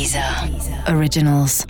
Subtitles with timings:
[0.00, 0.24] Deezer
[0.96, 1.66] Originals.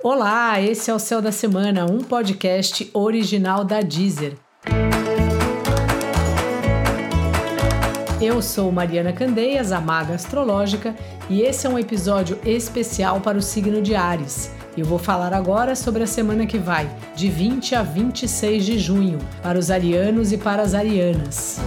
[0.00, 4.34] Olá, esse é o Céu da Semana, um podcast original da Deezer.
[8.20, 10.94] Eu sou Mariana Candeias, a maga astrológica,
[11.28, 14.52] e esse é um episódio especial para o signo de Ares.
[14.76, 19.18] Eu vou falar agora sobre a semana que vai, de 20 a 26 de junho,
[19.42, 21.58] para os arianos e para as arianas.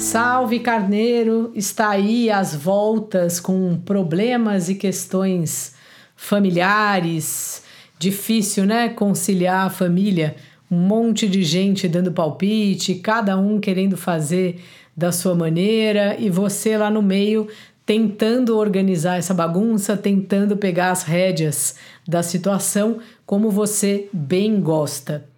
[0.00, 5.74] Salve Carneiro, está aí às voltas com problemas e questões
[6.16, 7.62] familiares.
[7.98, 8.88] Difícil, né?
[8.88, 10.36] Conciliar a família.
[10.70, 14.64] Um monte de gente dando palpite, cada um querendo fazer
[14.96, 17.46] da sua maneira e você lá no meio
[17.84, 21.76] tentando organizar essa bagunça, tentando pegar as rédeas
[22.08, 25.28] da situação como você bem gosta.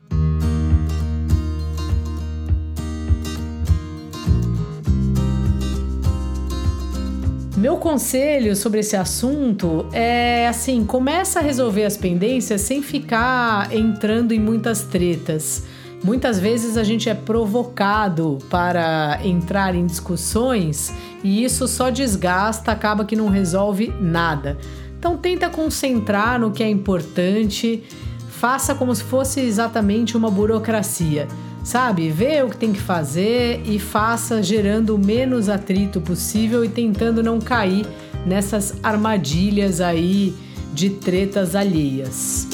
[7.57, 14.33] Meu conselho sobre esse assunto é assim: começa a resolver as pendências sem ficar entrando
[14.33, 15.65] em muitas tretas.
[16.03, 23.05] Muitas vezes a gente é provocado para entrar em discussões e isso só desgasta, acaba
[23.05, 24.57] que não resolve nada.
[24.99, 27.85] Então tenta concentrar no que é importante,
[28.31, 31.29] faça como se fosse exatamente uma burocracia
[31.63, 32.11] sabe?
[32.11, 37.23] Vê o que tem que fazer e faça gerando o menos atrito possível e tentando
[37.23, 37.87] não cair
[38.27, 40.35] nessas armadilhas aí
[40.73, 42.49] de tretas alheias.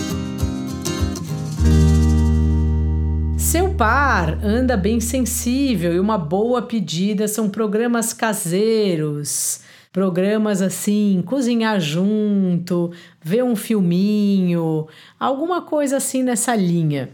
[3.36, 11.80] Seu par anda bem sensível e uma boa pedida são programas caseiros, programas assim, cozinhar
[11.80, 14.86] junto, ver um filminho,
[15.18, 17.08] alguma coisa assim nessa linha.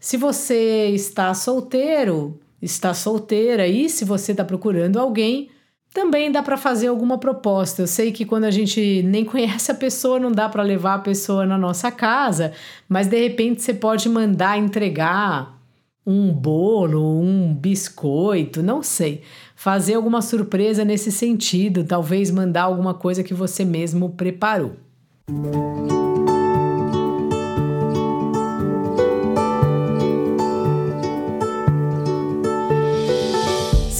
[0.00, 5.50] Se você está solteiro, está solteira e se você está procurando alguém,
[5.92, 7.82] também dá para fazer alguma proposta.
[7.82, 11.00] Eu sei que quando a gente nem conhece a pessoa, não dá para levar a
[11.00, 12.52] pessoa na nossa casa,
[12.88, 15.60] mas de repente você pode mandar entregar
[16.06, 19.20] um bolo, um biscoito, não sei.
[19.54, 24.76] Fazer alguma surpresa nesse sentido, talvez mandar alguma coisa que você mesmo preparou.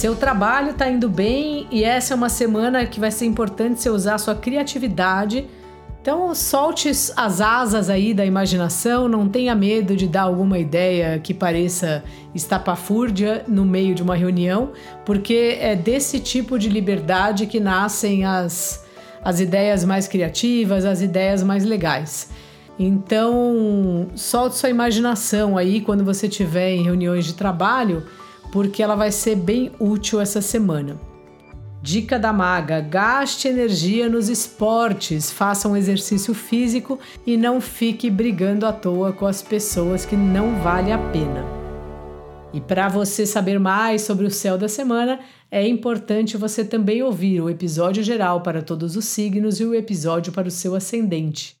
[0.01, 3.87] Seu trabalho está indo bem e essa é uma semana que vai ser importante você
[3.91, 5.45] usar sua criatividade.
[6.01, 11.35] Então, solte as asas aí da imaginação, não tenha medo de dar alguma ideia que
[11.35, 12.03] pareça
[12.33, 14.71] estapafúrdia no meio de uma reunião,
[15.05, 18.83] porque é desse tipo de liberdade que nascem as,
[19.23, 22.31] as ideias mais criativas, as ideias mais legais.
[22.79, 28.03] Então, solte sua imaginação aí quando você estiver em reuniões de trabalho
[28.51, 30.99] porque ela vai ser bem útil essa semana.
[31.81, 38.65] Dica da maga: gaste energia nos esportes, faça um exercício físico e não fique brigando
[38.65, 41.43] à toa com as pessoas que não vale a pena.
[42.53, 47.41] E para você saber mais sobre o céu da semana, é importante você também ouvir
[47.41, 51.60] o episódio geral para todos os signos e o episódio para o seu ascendente.